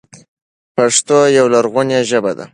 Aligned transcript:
پښتو 0.75 1.17
یوه 1.37 1.49
لرغونې 1.53 1.99
ژبه 2.09 2.31
ده. 2.37 2.45